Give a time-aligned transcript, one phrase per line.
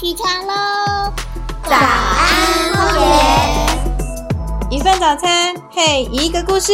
[0.00, 1.12] 起床喽！
[1.62, 4.76] 早安，荒野。
[4.76, 6.72] 一份早餐配一个故事。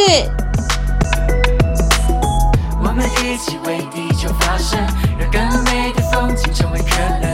[2.83, 4.79] 我们一起为地球发声，
[5.19, 7.31] 让更美的风景成为可能。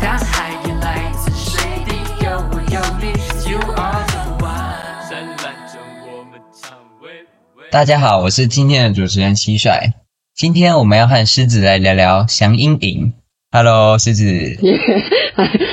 [0.00, 1.94] 大海也来自水滴，
[2.24, 3.12] 有我有你
[3.48, 5.08] ，You are the one。
[5.08, 5.38] 灿烂
[5.72, 7.24] 着我们唱喂
[7.56, 7.70] 喂。
[7.70, 9.92] 大家好，我是今天的主持人蟋蟀。
[10.34, 13.14] 今天我们要和狮子来聊聊祥鹰营。
[13.50, 14.24] Hello，狮子。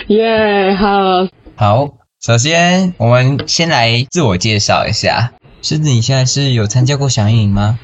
[0.07, 5.33] 耶，Hello，好，首先我们先来自我介绍一下。
[5.61, 7.77] 狮子，你现在是有参加过祥鹰营吗？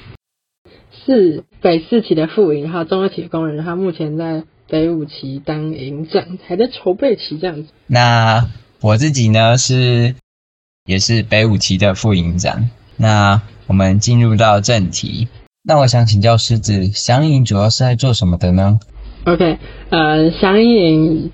[1.05, 7.67] 是北四期的副营，还有中二期的工人，然后目前在北五期当营长，还在筹备期这样子。
[7.87, 8.49] 那
[8.79, 10.15] 我自己呢是
[10.85, 12.69] 也是北五期的副营长。
[12.95, 15.27] 那我们进入到正题。
[15.63, 18.79] 那我想请教狮子，祥鹰营主要是在做什么的呢？
[19.23, 19.59] OK，
[19.91, 21.31] 呃，祥鹰营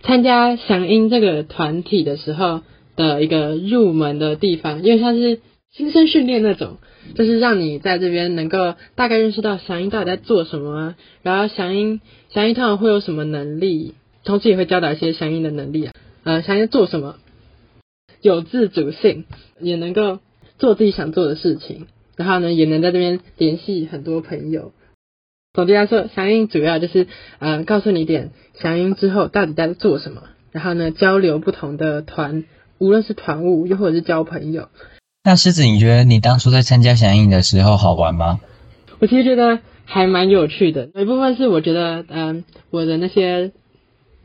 [0.00, 2.62] 参加祥鹰这个团体的时候
[2.96, 6.78] 的一个入门的地方，因为它是新生训练那种，
[7.14, 13.92] 就是让你在这边能够大概认识到祥鹰到底在做什么，然后祥鹰祥鹰通常会有什么能力，
[14.24, 15.92] 同时也会教导一些祥鹰的能力啊，
[16.24, 17.16] 呃，祥鹰做什么，
[18.22, 19.26] 有自主性，
[19.60, 20.20] 也能够
[20.58, 24.72] 做自己想做的事情，然后呢，也能在这边联系很多朋友。
[25.54, 27.08] 总结来说，祥鹰主要就是
[27.38, 32.44] 呃告诉你点祥鹰之后到底在做什么，然后呢交流不同的团，
[32.78, 34.68] 无论是团务又或者是交朋友。
[35.22, 38.40] 那狮子，你觉得你当初在参加祥鹰营的时候好玩吗？
[38.98, 43.52] 我其实觉得还蛮有趣的，有一部分是我觉得嗯我的那些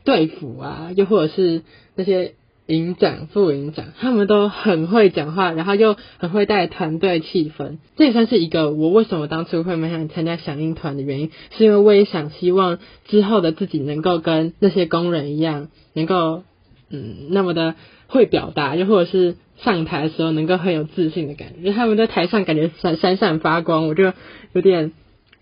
[0.04, 1.60] 队服啊，又或者是
[1.94, 2.36] 那些
[2.68, 7.78] 营长、副营长，他们都很会讲话，然后又很会带团队气氛。
[7.96, 16.42] 这也算是一个我为什么当初会蛮想参加响应团的原因，是因为我也想希望之后的自己能够跟那些工人一样，能够
[16.90, 17.74] 嗯那么的
[18.06, 24.12] 会表达，又或者是上台的时候能够很有自信的感觉，就他们在台上感觉闪闪闪发光，我就
[24.52, 24.92] 有点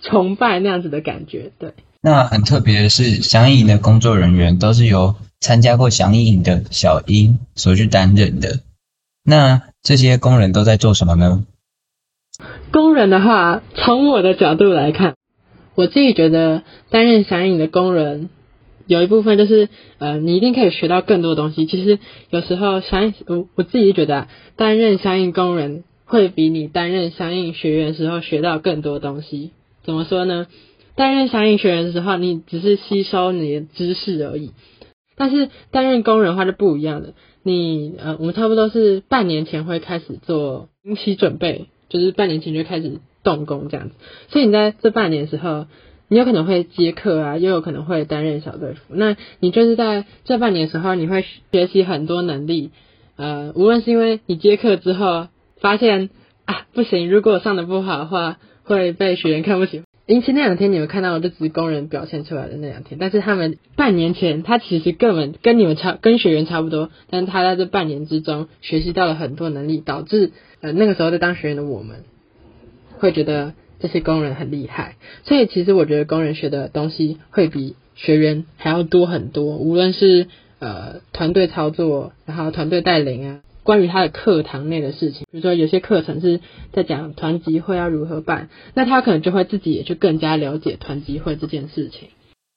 [0.01, 1.51] 崇拜那样子的感觉。
[1.59, 1.73] 对，
[2.03, 8.61] 那很特别的是，相应的工作人员都是由参加过祥鹰营的小英所去担任的。
[9.25, 11.45] 那这些工人都在做什么呢？
[12.71, 15.15] 工人的话，从我的角度来看，
[15.75, 18.29] 我自己觉得担任响应的工人，
[18.87, 21.67] 有一部分就是呃，你一定可以学到更多东西。
[21.67, 21.99] 其实
[22.31, 29.53] 有时候响应，我我自己觉得、啊、担任响应工人会比你担任响应学员时候学到更多东西。
[29.85, 30.47] 怎么说呢？
[30.95, 34.53] 担任响应学员的时候，你只是吸收你的知识而已。
[35.17, 43.95] 但是担任工人的话就不一样了，你呃，我们差不多是半年前会开始做经期准备，就是半年前就开始动工这样子。
[44.29, 45.67] 所以你在这半年时候，
[46.09, 48.95] 你有可能会接客啊，又有可能会担任小队服。
[48.95, 52.71] 那你就是在这半年的时候，你会学习很多能力，
[53.17, 55.29] 呃，无论是因为你接客之后
[55.61, 56.11] 发现
[56.45, 59.83] 啊不行，如果上的不好的话，会被学员看不起。
[60.07, 70.31] 因此那两天你们看到的就只是工人表现出来的那两天，但是他们半年前他其实根本跟你们差跟学员差不多，但是他在这半年之中学习到了很多能力，导致
[70.61, 72.05] 呃那个时候在当学员的我们
[72.99, 74.95] 会觉得这些工人很厉害，
[75.25, 80.29] 所以其实我觉得工人学的东西会比学员还要多很多，无论是
[80.61, 83.41] 呃团队操作，然后团队带领啊。
[83.67, 86.41] 关于他的课堂内的事情，比如说有些课程是
[86.73, 92.09] 在讲团集会要如何办，那他可能就会自己也去更加了解团集会这件事情。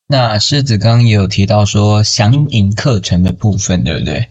[0.08, 4.28] 那狮子刚刚也有提到说祥鹰课程的部分，对不对？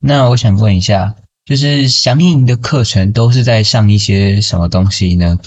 [0.00, 1.14] 那我想问一下，
[1.44, 5.38] 就是祥鹰的课程都是在上一些什么东西呢？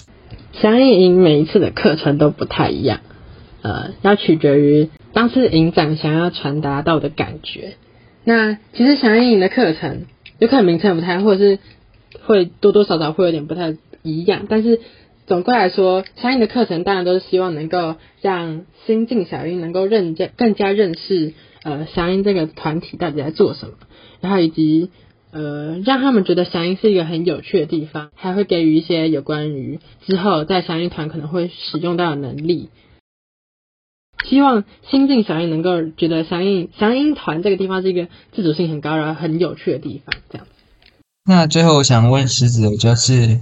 [0.61, 3.01] 祥鹰营每一次的课程都不太一样，
[3.63, 7.77] 呃，要取决于当次营长想要传达到的感觉。
[8.23, 10.05] 那其实祥鹰营的课程。
[10.39, 11.59] 有可能名称不太，或者是
[12.23, 14.79] 会多多少少会有点不太一样，但是
[15.25, 21.33] 总归来说，相应的课程当然都是希望能够让新进小鹰能够认加更加认识
[21.63, 23.73] 呃祥鹰这个团体到底在做什么，
[24.21, 24.89] 然后以及
[25.31, 32.69] 呃让他们觉得祥鹰是一个很有趣的地方，还会给予一些有关于之后在祥鹰团可能会使用到的能力。
[34.29, 40.47] 希望新进小鹰能够觉得祥鹰祥鹰团这个地方是一个自主性很高，然后很有趣的地方，这样。
[41.25, 43.41] 那最后我想问狮子的就是，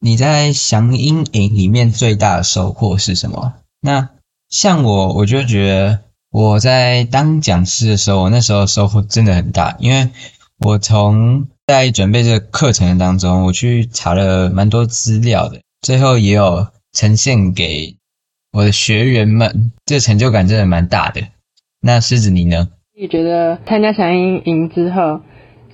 [0.00, 3.54] 你在祥鹰营里面最大的收获是什么？
[3.80, 4.08] 那
[4.48, 10.08] 像我，我就觉得我在当讲师的时候，我那时候收获真的很大，因为
[10.58, 17.97] 我从在准备这个课程当中，我去查了蛮多资料的，最后也有呈现给
[18.50, 21.20] 我的学员们，这成就感真的蛮大的。
[21.82, 22.68] 那狮子你呢？
[22.94, 25.20] 也觉得参加响应营之后，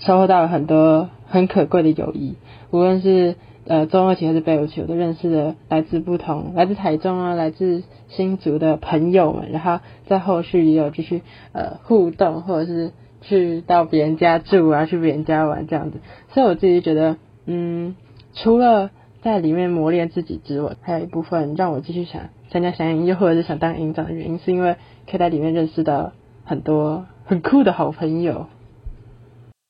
[0.01, 2.35] 收获到了很多很可贵的友谊，
[2.71, 3.37] 无论是
[3.67, 11.23] 呃中二期还是北五期，我都认识了来自不同、来自台中啊、来自新竹的朋友们，然后在后续也有继续
[11.53, 12.91] 呃互动，或者是
[13.23, 15.99] 去到别人家住啊，去别人家玩这样子，
[16.35, 17.17] 所以我自己觉得，
[17.47, 17.95] 嗯，
[18.35, 18.91] 除了
[19.23, 22.21] 在里面磨练自己之外，还有一部分让我继续想
[22.55, 24.77] 参加响应，又或者是想当营长的原因，是因为
[25.11, 26.13] 可以在里面认识到
[26.45, 28.47] 很多 很酷的好朋友。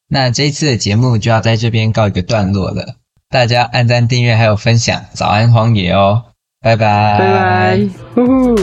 [0.07, 2.97] 那这一次的节目就要在这边告一个段落了，
[3.31, 6.25] 大家按赞、订阅还有分享，早安荒野哦，
[6.61, 7.81] 拜拜，拜拜，
[8.15, 8.55] 呼呼。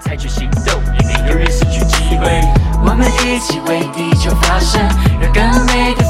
[0.00, 2.26] 采取行动，以免永远失去机会。
[2.82, 4.82] 我们一起为地球发声，
[5.22, 6.02] 让更美的